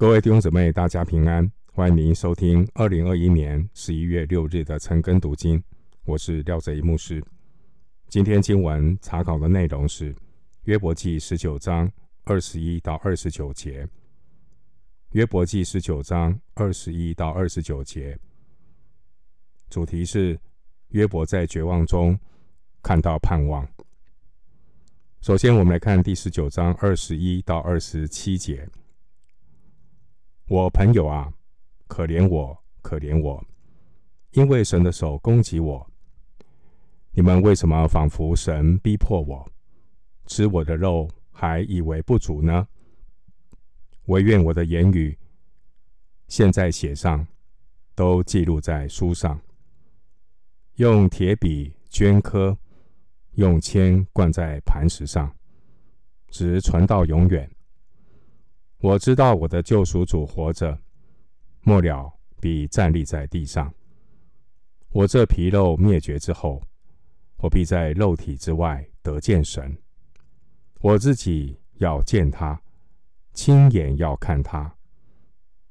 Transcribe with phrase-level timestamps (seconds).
[0.00, 5.62] 各位弟兄姊妹，大家平安，欢迎您收听二零二一年十一月六日的晨更读经。
[6.06, 7.22] 我是廖泽一牧师。
[8.08, 10.16] 今天经文查考的内容是
[10.62, 11.86] 约伯记十九章
[12.24, 13.86] 二十一到二十九节。
[15.10, 18.18] 约伯记十九章二十一到二十九节，
[19.68, 20.40] 主题是
[20.92, 22.18] 约伯在绝望中
[22.82, 23.68] 看到盼望。
[25.20, 28.66] 首先，我们来看第十九章二十一到二十七节。
[30.50, 31.32] 我朋友啊，
[31.86, 33.40] 可怜我，可怜我，
[34.32, 35.88] 因为神的手攻击我。
[37.12, 39.48] 你们为什么仿佛神逼迫我，
[40.26, 42.66] 吃我的肉还以为不足呢？
[44.06, 45.16] 惟愿我的言语
[46.26, 47.24] 现在写上，
[47.94, 49.40] 都记录在书上，
[50.78, 52.58] 用铁笔镌刻，
[53.34, 55.32] 用铅灌在磐石上，
[56.28, 57.48] 直传到永远。
[58.82, 60.78] 我知道我的救赎主活着，
[61.60, 63.72] 末了必站立在地上。
[64.88, 66.62] 我这皮肉灭绝之后，
[67.36, 69.76] 我必在肉体之外得见神。
[70.80, 72.58] 我自己要见他，
[73.34, 74.74] 亲眼要看他，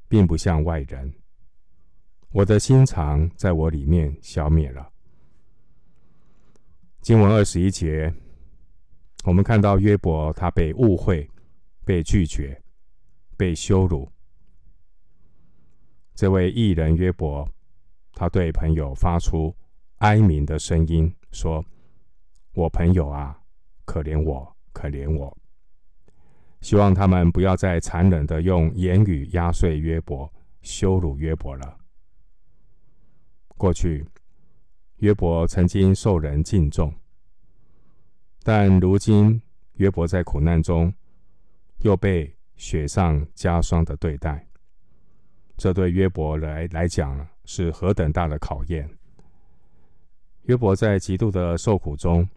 [0.08, 1.12] 并不像外人。
[2.32, 4.88] 我的心肠在我里面消灭了。
[7.02, 8.14] 经文二十一节，
[9.24, 11.28] 我们看到约伯他被误会，
[11.84, 12.62] 被拒绝。
[13.40, 14.12] 被羞辱，
[16.14, 17.50] 这位艺人约伯，
[18.12, 19.56] 他对朋友发出
[20.00, 21.64] 哀鸣的声音，说
[22.52, 23.42] ：“我朋友啊，
[23.86, 25.38] 可怜我，可怜我。”
[26.60, 30.30] 希望他们不要再残忍的用言语压碎约伯，
[30.62, 31.78] 羞辱约伯了。
[33.56, 34.06] 过去，
[34.98, 36.94] 约伯曾经受人敬重，
[38.44, 39.42] 但如今
[39.76, 40.94] 约伯在苦难中
[41.78, 44.46] 又被雪上加霜的对待，
[45.56, 48.88] 这对约伯来来讲是何等大的考验！
[50.42, 52.28] 约伯在极度的受苦中，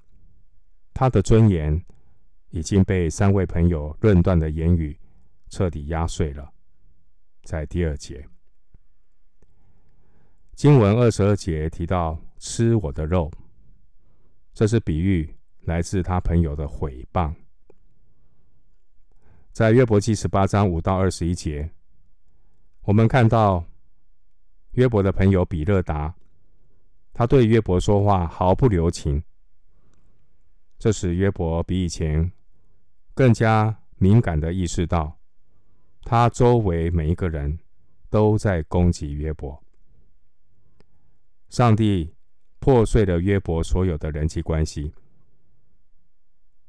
[0.95, 1.85] 他的尊严
[2.51, 4.97] 已经被三位朋友论断的言语
[5.49, 6.49] 彻底压碎了。
[7.43, 8.25] 在第二节，
[10.55, 13.29] 经文二十二节提到吃我的肉，
[14.55, 17.35] 这是比喻来自他朋友的毁谤。
[19.53, 21.71] 在约伯记十八章五到二十一节，
[22.85, 23.63] 我们看到
[24.71, 26.15] 约伯的朋友比勒达，
[27.13, 29.23] 他对约伯说话毫不留情。
[30.79, 32.33] 这使约伯比以前
[33.13, 35.19] 更加敏感地意识到，
[36.03, 37.59] 他周围每一个人
[38.09, 39.63] 都在攻击约伯。
[41.51, 42.11] 上帝
[42.59, 44.91] 破碎了约伯所有的人际关系。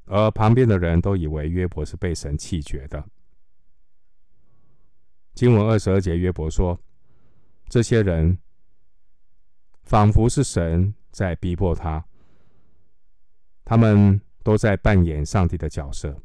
[0.06, 3.04] 而旁边的人都以为约伯是被神弃绝的。
[5.34, 6.80] 经文二十二节，约伯说
[7.70, 8.38] ：“这些人
[9.84, 12.06] 仿佛是神在逼迫他，
[13.64, 16.22] 他们都在扮演上帝的角色。”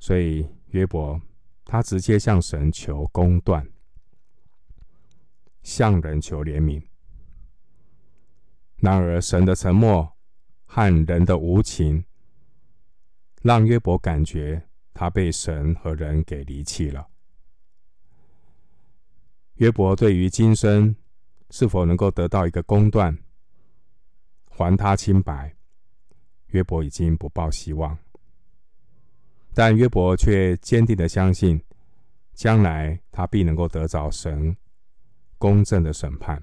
[0.00, 1.20] 所以约伯
[1.64, 3.68] 他直接向神求公断，
[5.62, 6.82] 向人求怜悯。
[8.76, 10.15] 然而神的沉默。
[10.66, 12.04] 和人的无情，
[13.42, 17.08] 让约伯感觉他被神和人给离弃了。
[19.54, 20.94] 约伯对于今生
[21.48, 23.16] 是否能够得到一个公断，
[24.48, 25.56] 还他清白，
[26.48, 27.96] 约伯已经不抱希望。
[29.54, 31.58] 但约伯却坚定的相信，
[32.34, 34.54] 将来他必能够得着神
[35.38, 36.42] 公正的审判，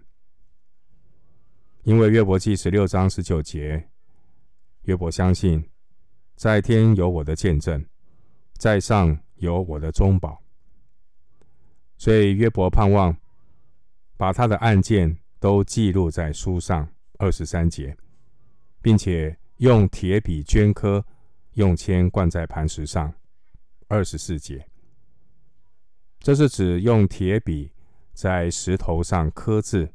[1.84, 3.90] 因为约伯记十六章十九节。
[4.84, 5.64] 约伯相信，
[6.36, 7.86] 在天有我的见证，
[8.58, 10.42] 在上有我的中保，
[11.98, 13.16] 所以约伯盼望
[14.18, 16.88] 把他的案件都记录在书上。
[17.20, 17.96] 二十三节，
[18.82, 21.06] 并且用铁笔镌刻，
[21.54, 23.14] 用铅灌在磐石上。
[23.88, 24.68] 二十四节，
[26.20, 27.72] 这是指用铁笔
[28.14, 29.94] 在石头上刻字，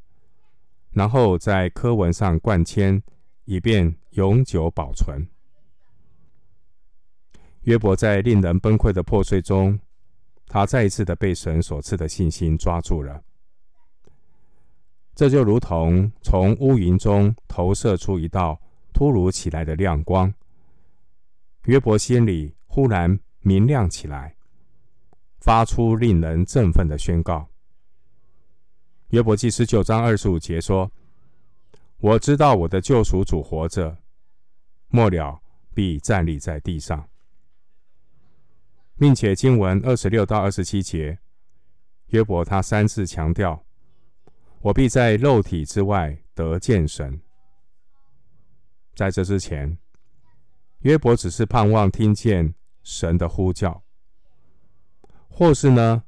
[0.93, 3.03] 然后在刻文上灌铅。
[3.51, 5.27] 以便永久保存。
[7.63, 9.81] 约伯在令人崩溃的破碎中，
[10.49, 13.25] 他再一次的被神所赐的信心抓住了。
[15.15, 18.61] 这就如同从乌云中投射出一道
[18.93, 20.31] 突如其来的亮光，
[21.65, 24.37] 约伯心里忽然明亮起来，
[25.41, 27.49] 发出令人振奋的宣告。
[29.09, 30.93] 约伯记十九章二十五节说。
[32.01, 33.99] 我知道我的救赎主活着，
[34.89, 35.43] 末了
[35.75, 37.09] 必站立在地上。
[38.97, 41.21] 并且经文二十六到二十七节，
[42.07, 43.65] 约伯他三次强调
[44.63, 47.21] ：“我必在肉体之外得见神。”
[48.97, 49.79] 在这之前，
[50.81, 53.85] 约伯只是盼望听见神的呼叫，
[55.29, 56.03] 或是呢，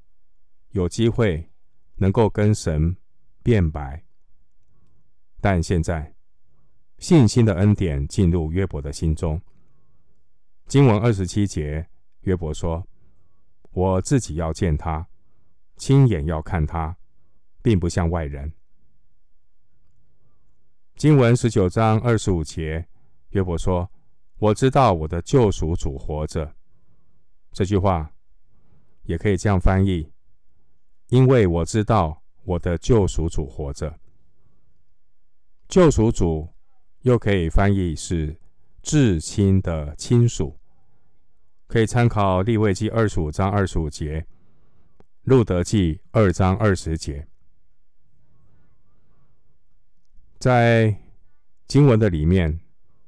[0.71, 1.49] 有机会
[1.95, 2.97] 能够跟神
[3.45, 4.05] 辩白。
[5.41, 6.15] 但现在，
[6.99, 9.41] 信心的恩典进入约伯的心中。
[10.67, 11.89] 经文二十七节，
[12.21, 12.87] 约伯说
[13.73, 15.09] ：“我自己要见他，
[15.77, 16.97] 亲眼要看他，
[17.63, 18.53] 并不像外人。”
[20.95, 22.87] 经文十九章二十五节，
[23.31, 23.91] 约伯说
[24.39, 26.55] ：“我知道我的救赎主活着。”
[27.51, 28.13] 这句话
[29.05, 30.13] 也可以这样翻译
[31.09, 33.99] ：“因为我知道我的救赎主活着。”
[35.71, 36.49] 救赎主
[37.03, 38.37] 又可以翻译是
[38.83, 40.59] 至亲的亲属。
[41.69, 44.27] 可以参考利未记二十五章二十五节，
[45.23, 47.29] 路得记二章二十节。
[50.41, 51.01] 在
[51.69, 52.59] 经文的里面，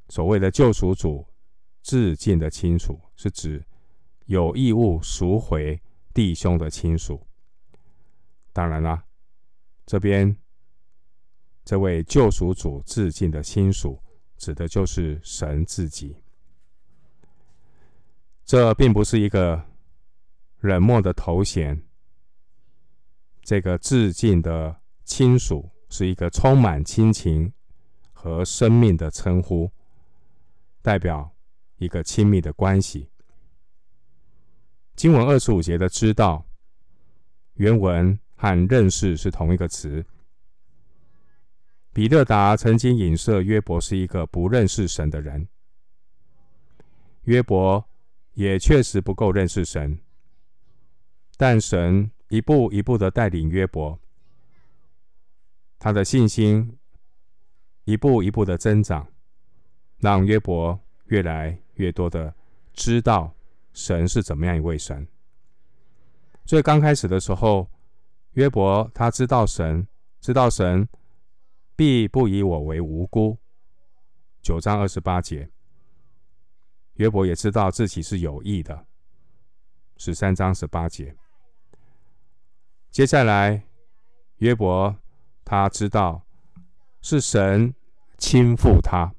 [0.09, 1.27] 所谓的救赎主
[1.83, 3.67] 至近的亲属，是指
[4.27, 5.83] 有义务赎回
[6.15, 7.27] 弟兄的亲属。
[8.53, 9.03] 当然啦，
[9.85, 10.37] 这边
[11.65, 14.03] 这位救赎主致敬的亲属，
[14.37, 16.17] 指的就是神自己。
[18.45, 19.65] 这并不是一个
[20.61, 21.81] 冷漠的头衔，
[23.43, 27.53] 这个致敬的亲属是一个充满亲情
[28.13, 29.71] 和生命的称呼，
[30.83, 31.33] 代表
[31.77, 33.09] 一个亲密的关系。
[34.97, 36.45] 经文二十五节的“知道”
[37.55, 40.05] 原文和“认识”是同一个词。
[41.93, 45.47] 比勒达曾经影射约伯是一个不认识神的人，
[47.25, 47.85] 约伯。
[48.35, 50.01] 也确实不够认识神，
[51.37, 54.01] 但神一步一步的带领约伯，
[55.79, 56.79] 他的信心
[57.85, 59.07] 一步一步的增长，
[59.99, 62.35] 让约伯越来越多的
[62.73, 63.31] 知道
[63.75, 65.07] 神是怎么样一位神。
[66.47, 67.69] 最刚开始的时候，
[68.33, 69.87] 约伯他知道神，
[70.23, 70.89] 知道神
[71.83, 73.37] 必不以我为无辜。
[74.41, 75.51] 九章二十八节。
[76.93, 78.87] 约伯也知道自己是有意的，
[79.97, 81.17] 十三章十八节。
[82.93, 83.67] 接下来，
[84.37, 84.97] 约伯
[85.45, 86.25] 他知道
[87.01, 87.75] 是神
[88.17, 89.13] 倾覆他，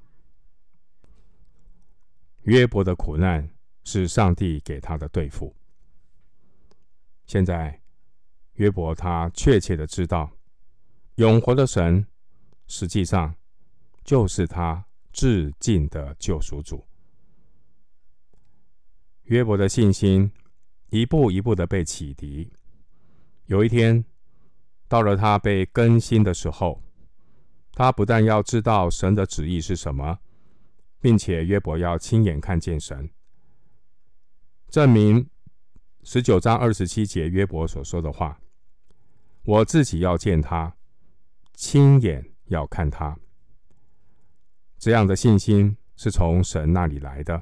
[2.43, 3.49] 约伯的苦难
[3.83, 5.53] 是上帝给他的对付。
[7.25, 7.81] 现在，
[8.53, 10.31] 约伯他确切的知道，
[11.15, 12.07] 永活的神
[12.67, 13.35] 实际上
[14.03, 16.85] 就是他致敬的救赎主。
[19.23, 20.31] 约伯的信心
[20.89, 22.51] 一步一步的被启迪。
[23.45, 24.03] 有一天，
[24.87, 26.81] 到了他被更新的时候，
[27.73, 30.19] 他不但要知道神的旨意是什么，
[30.99, 33.09] 并且约伯要亲眼看见神，
[34.69, 35.29] 证明
[36.03, 38.39] 十九章二十七节约伯所说的话
[39.45, 40.75] ：“我自己要见他，
[41.53, 43.17] 亲眼要看他。”
[44.79, 47.41] 这样的信心是从神那里来的。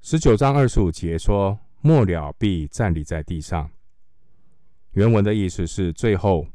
[0.00, 3.70] 十九章二十五节说：“末了必站立在地上。”
[4.92, 6.46] 原文的意思是最后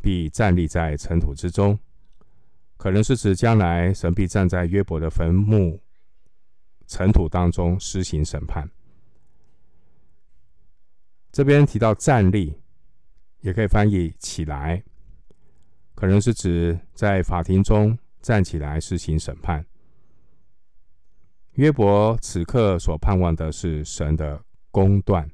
[0.00, 1.78] 必站立在尘土之中，
[2.76, 5.80] 可能是指将来神必站在约伯的坟墓
[6.86, 8.68] 尘土当中施行审判。
[11.30, 12.58] 这边提到站立，
[13.40, 14.82] 也可以翻译起来，
[15.98, 19.66] 可能是指在法庭中站起来施行审判。
[21.54, 24.40] 约伯此刻所盼望的是神的
[24.70, 25.28] 公断，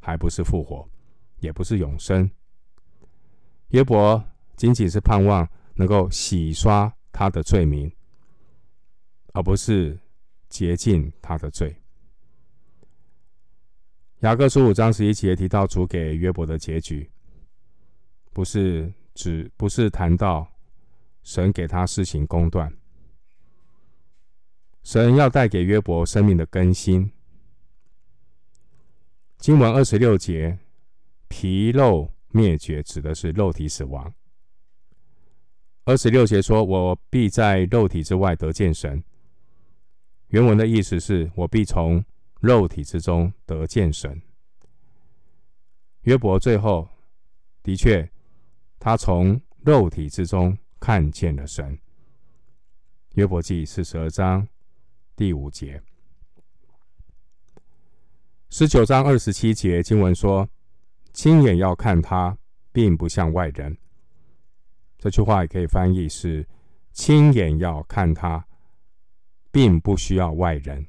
[0.00, 0.90] 还不是复活，
[1.38, 2.28] 也不是永生。
[3.68, 4.20] 约伯
[4.56, 7.88] 仅仅是盼望能够洗刷他的罪名，
[9.34, 9.96] 而不是
[10.48, 11.76] 洁净他的罪。
[14.22, 17.08] 雅各书五章十一节提到主给约伯的结局，
[18.32, 20.50] 不是指，不是谈到
[21.22, 22.72] 神给他施行公断。
[24.82, 27.12] 神要带给约伯生命的更新。
[29.38, 30.58] 经文二十六节，
[31.28, 34.12] 皮肉灭绝指的是肉体死亡。
[35.84, 39.02] 二十六节说：“我必在肉体之外得见神。”
[40.28, 42.04] 原文的意思是我必从
[42.40, 44.20] 肉体之中得见神。
[46.02, 46.88] 约伯最后
[47.62, 48.08] 的确，
[48.80, 51.78] 他从肉体之中看见了神。
[53.12, 54.48] 约伯记四十二章。
[55.14, 55.82] 第五节，
[58.48, 60.48] 十九章二十七节经文说
[61.12, 62.38] ：“亲眼要看他，
[62.72, 63.76] 并不像外人。”
[64.96, 66.48] 这句话也可以翻译是
[66.92, 68.46] ：“亲眼要看他，
[69.52, 70.86] 并不需要外人。”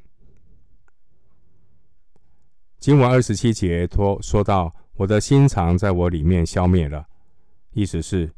[2.80, 7.06] 经文二十七节托说到：“我的心肠在我里面消灭了。”
[7.74, 8.32] 意思是，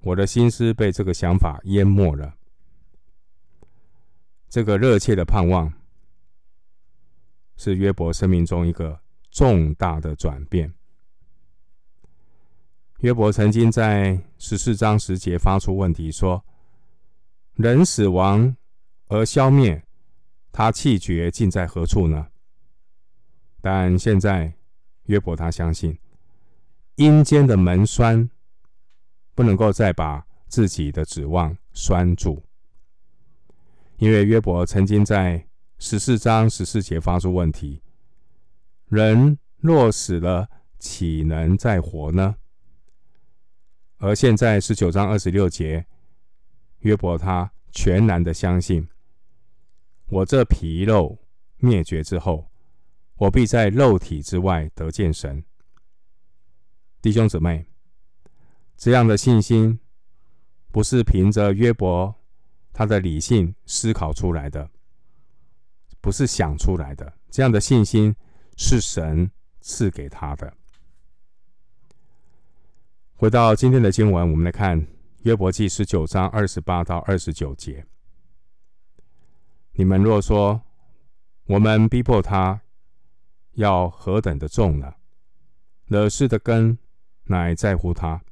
[0.00, 2.34] 我的心思被这个想法淹没了。
[4.48, 5.72] 这个热切的盼望，
[7.56, 8.98] 是约伯生命中一个
[9.30, 10.72] 重大的转变。
[13.00, 16.42] 约伯曾经在十四章十节发出问题说
[17.56, 18.56] ：“人死亡
[19.08, 19.84] 而消灭，
[20.50, 22.28] 他气绝尽在何处呢？”
[23.60, 24.54] 但现在，
[25.04, 25.98] 约伯他相信，
[26.94, 28.30] 阴间的门栓
[29.36, 32.42] 不能够再把自己的指望拴住，
[33.98, 35.46] 因为约伯曾经在
[35.78, 37.80] 十四章十四节发出问题
[38.90, 40.48] ：“人若死了，
[40.80, 42.34] 岂能再活呢？”
[43.98, 45.86] 而现在十九章二十六节，
[46.80, 48.88] 约伯他全然的相信，
[50.06, 51.18] 我这皮肉
[51.58, 52.50] 灭绝之后。
[53.18, 55.42] 我必在肉体之外得见神。
[57.00, 57.66] 弟兄姊妹，
[58.76, 59.78] 这样的信心
[60.70, 62.14] 不是凭着约伯
[62.72, 64.68] 他的理性思考出来的，
[66.00, 67.12] 不是想出来的。
[67.30, 68.14] 这样的信心
[68.56, 69.30] 是神
[69.60, 70.52] 赐给他的。
[73.14, 74.86] 回到今天的经文，我们来看
[75.22, 77.86] 约伯记十九章二十八到二十九节。
[79.72, 80.60] 你们若说
[81.46, 82.60] 我们逼迫他，
[83.52, 84.94] 要何等的重呢？
[85.86, 86.78] 惹事的根
[87.24, 88.22] 乃在乎他。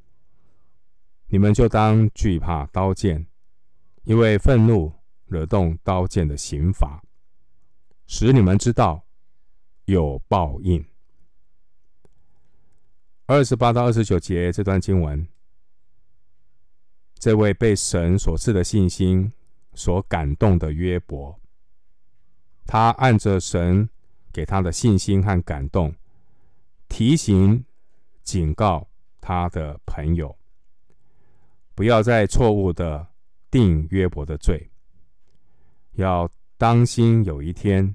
[1.35, 3.27] 你们就当惧怕刀剑，
[4.05, 4.93] 因为愤怒
[5.27, 7.03] 惹动刀剑的刑罚，
[8.07, 9.05] 使你们知道
[9.87, 10.87] 有报应。
[13.27, 15.27] 二十八到二十九节这段经文，
[17.19, 19.33] 这位被神所赐的信心
[19.73, 21.41] 所感动的约伯，
[22.65, 23.89] 他按着神。
[24.33, 25.95] 给他的信心和感动，
[26.89, 27.65] 提醒、
[28.23, 28.89] 警告
[29.21, 30.37] 他的朋友，
[31.75, 33.07] 不要再错误的
[33.51, 34.71] 定约伯的罪，
[35.93, 37.95] 要当心，有一天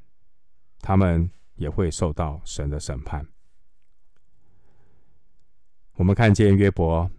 [0.80, 3.26] 他们也会受到神的审判。
[5.94, 7.10] 我们看见约伯，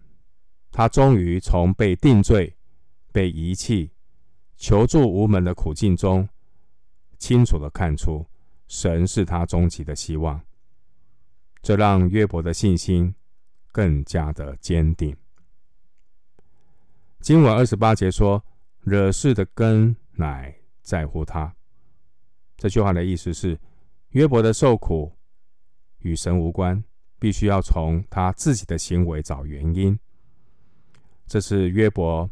[0.71, 2.55] 他终于从被定罪、
[3.11, 3.91] 被遗弃、
[4.57, 6.27] 求助无门的苦境中，
[7.17, 8.25] 清楚的看出。
[8.67, 10.41] 神是他终极的希望，
[11.61, 13.13] 这让约伯的信心
[13.73, 15.13] 更加的坚定。
[17.31, 18.43] 经文二十八节说
[18.83, 21.55] ：“惹事的根乃在乎他。”
[22.59, 23.57] 这句话的意思是，
[24.09, 25.09] 约伯的受苦
[25.99, 26.83] 与神无关，
[27.19, 29.97] 必须要从他自己的行为找原因。
[31.25, 32.29] 这是约伯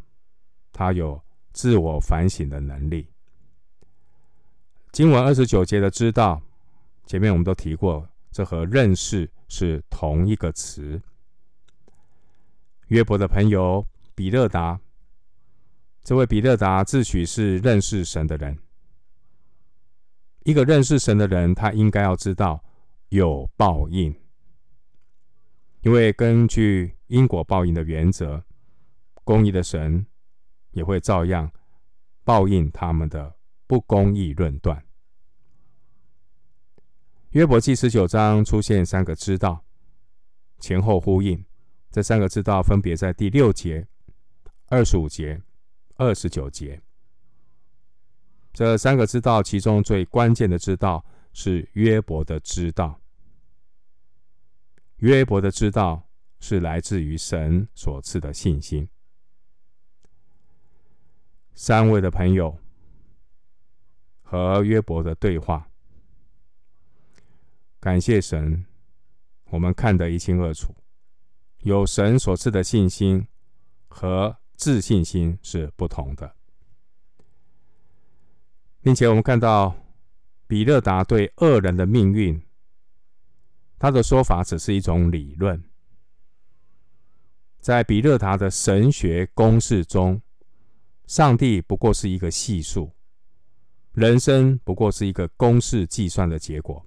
[0.74, 3.08] 他有自我反省的能力。
[4.92, 6.42] 经文二十九节的知道，
[7.06, 11.02] 前面我们都提过，这和认识是同一个词。
[12.88, 14.78] 约伯的朋友比勒达，
[16.10, 18.58] 这位比勒达自诩是认识神的人。
[20.44, 22.64] 一个认识神的人，他应该要知道
[23.10, 24.16] 有报应，
[25.82, 28.44] 因为根据因果报应的原则，
[29.24, 30.04] 公义的神
[30.72, 31.52] 也会照样
[32.24, 33.36] 报应他们的。
[33.68, 34.84] 不公义论断。
[37.30, 39.64] 约伯记十九章出现三个知道，
[40.58, 41.46] 前后呼应。
[41.92, 43.88] 这三个知道分别在第六节、
[44.70, 45.40] 二十五节、
[46.00, 46.82] 二十九节。
[48.54, 53.00] 这三个知道，其中最关键的知道是约伯的知道。
[54.98, 58.90] 约伯的知道是来自于神所赐的信心。
[61.54, 62.58] 三位的朋友。
[64.32, 65.72] 和约伯的对话，
[67.80, 68.64] 感谢神，
[69.46, 70.76] 我们看得一清二楚。
[71.62, 73.28] 有神所赐的信心
[73.88, 76.36] 和自信心是不同的，
[78.82, 79.74] 并且我们看到
[80.48, 82.42] 比勒达对恶人的命运，
[83.80, 85.64] 他的说法只是一种理论，
[87.62, 90.22] 在比勒达的神学公式中，
[91.08, 92.92] 上帝不过是一个系数。
[93.94, 96.86] 人生不过是一个公式计算的结果，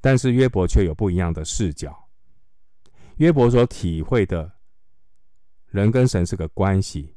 [0.00, 2.08] 但是约伯却有不一样的视角。
[3.16, 4.52] 约伯所体会的，
[5.72, 7.16] 人跟神是个关系，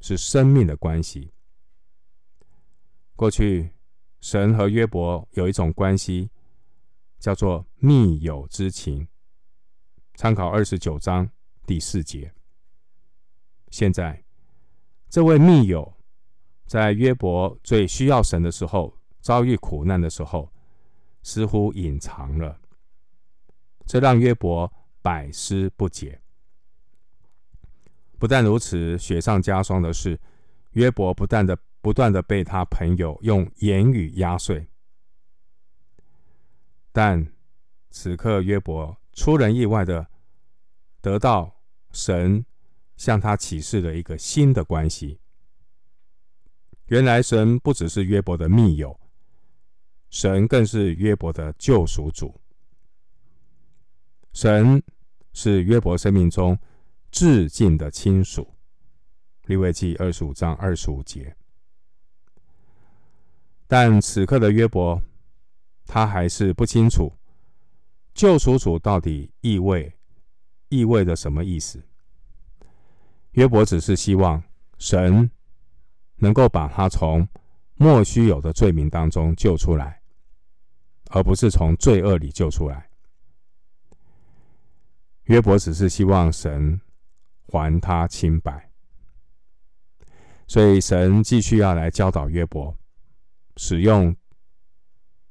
[0.00, 1.32] 是生命的关系。
[3.16, 3.70] 过去，
[4.20, 6.30] 神和约伯有一种关系，
[7.18, 9.08] 叫做密友之情。
[10.14, 11.26] 参考二十九章
[11.66, 12.30] 第四节。
[13.70, 14.22] 现在，
[15.08, 15.96] 这位密友
[16.66, 20.52] 在约伯最需要神的时候，遭遇苦难的时候，
[21.22, 22.60] 似乎隐藏了，
[23.86, 26.20] 这让约伯百思不解。
[28.18, 30.18] 不但如此，雪上加霜的是，
[30.72, 34.66] 约伯不断的不断的被他朋友用言语压碎。
[36.92, 37.26] 但
[37.90, 40.06] 此刻，约伯出人意外的
[41.00, 41.60] 得到
[41.92, 42.44] 神
[42.96, 45.20] 向他启示了一个新的关系。
[46.86, 48.98] 原来，神不只是约伯的密友，
[50.08, 52.40] 神更是约伯的救赎主。
[54.32, 54.82] 神
[55.32, 56.58] 是约伯生命中
[57.16, 58.46] 至近的亲属。
[59.46, 61.34] 利未记二十五章二十五节。
[63.66, 65.00] 但此刻的约伯，
[65.86, 67.10] 他还是不清楚
[68.12, 69.90] 救赎主到底意味
[70.68, 71.82] 意味着什么意思。
[73.30, 74.42] 约伯只是希望
[74.76, 75.30] 神
[76.16, 77.26] 能够把他从
[77.76, 80.02] 莫须有的罪名当中救出来，
[81.08, 82.90] 而不是从罪恶里救出来。
[85.22, 86.78] 约伯只是希望神
[87.48, 88.70] 还他清白，
[90.46, 92.76] 所以神继续要来教导约伯，
[93.56, 94.14] 使用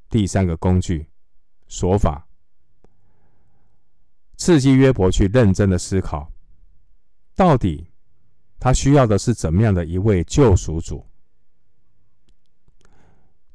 [0.09, 1.07] 第三个工具
[1.67, 2.27] 说法，
[4.37, 6.31] 刺激约伯去认真的思考，
[7.35, 7.91] 到底
[8.59, 11.05] 他需要的是怎么样的一位救赎主？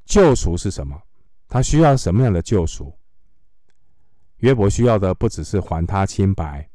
[0.04, 1.02] 救赎是什么？
[1.48, 2.96] 他需要什么样的救赎？
[4.36, 6.69] 约伯需要的不只是还他清白，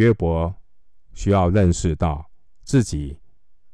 [0.00, 0.54] 约伯
[1.12, 2.30] 需要认识到
[2.62, 3.18] 自己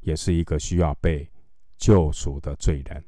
[0.01, 1.31] 也是一个需要被
[1.77, 3.05] 救赎的罪人。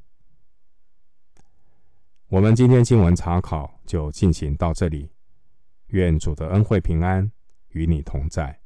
[2.29, 5.11] 我们今天经文查考就进行到这里，
[5.87, 7.29] 愿主的恩惠平安
[7.71, 8.58] 与你同在。